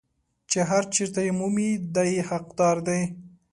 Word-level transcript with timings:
چې 0.49 0.59
هر 0.69 0.83
چېرته 0.95 1.19
یې 1.25 1.31
مومي 1.39 1.69
دی 1.95 2.09
یې 2.15 2.23
حقدار 2.29 2.77
دی. 2.87 3.01